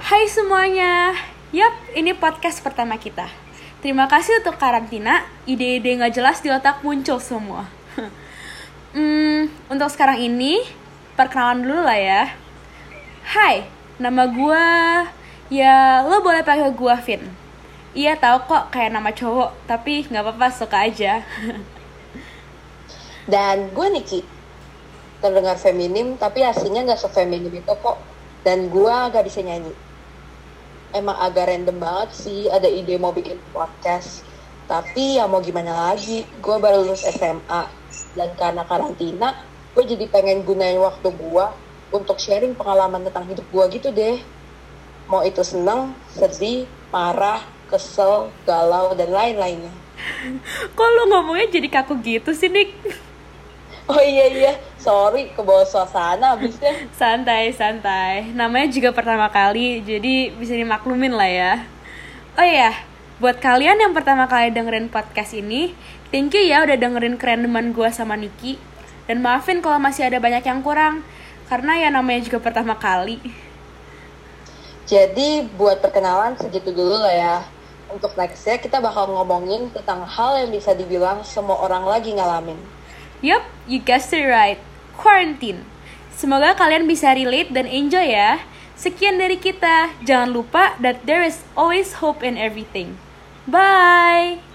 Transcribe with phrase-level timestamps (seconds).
[0.00, 1.12] Hai semuanya,
[1.52, 3.28] yap ini podcast pertama kita.
[3.84, 7.68] Terima kasih untuk karantina, ide-ide nggak jelas di otak muncul semua.
[8.96, 10.64] hmm, untuk sekarang ini,
[11.20, 12.32] perkenalan dulu lah ya.
[13.28, 13.68] Hai,
[14.00, 14.64] nama gue,
[15.52, 17.22] ya lo boleh panggil gue Vin.
[17.92, 21.20] Iya tahu kok kayak nama cowok, tapi nggak apa-apa suka aja.
[23.32, 24.24] Dan gue Niki,
[25.20, 28.00] terdengar feminim tapi aslinya nggak sefeminim itu kok.
[28.40, 29.89] Dan gue gak bisa nyanyi
[30.94, 34.22] emang agak random banget sih ada ide mau bikin podcast.
[34.70, 37.62] Tapi ya mau gimana lagi gue baru lulus SMA
[38.14, 39.34] dan karena karantina
[39.74, 41.46] gue jadi pengen gunain waktu gue
[41.90, 44.22] untuk sharing pengalaman tentang hidup gue gitu deh.
[45.10, 49.74] Mau itu seneng, sedih, marah, kesel, galau, dan lain-lainnya.
[50.78, 52.70] Kok lu ngomongnya jadi kaku gitu sih Nick?
[53.90, 56.86] Oh iya iya, sorry ke bawah suasana abisnya.
[56.94, 61.52] Santai santai, namanya juga pertama kali, jadi bisa dimaklumin lah ya.
[62.38, 62.70] Oh iya,
[63.18, 65.74] buat kalian yang pertama kali dengerin podcast ini,
[66.14, 68.62] thank you ya udah dengerin kerendeman gue sama Niki.
[69.10, 71.02] Dan maafin kalau masih ada banyak yang kurang,
[71.50, 73.18] karena ya namanya juga pertama kali.
[74.86, 77.36] Jadi buat perkenalan segitu dulu lah ya.
[77.90, 82.78] Untuk nextnya kita bakal ngomongin tentang hal yang bisa dibilang semua orang lagi ngalamin.
[83.20, 84.56] Yup, you guessed it right.
[84.96, 85.64] Quarantine.
[86.16, 88.40] Semoga kalian bisa relate dan enjoy ya.
[88.76, 89.92] Sekian dari kita.
[90.04, 92.96] Jangan lupa that there is always hope in everything.
[93.44, 94.49] Bye.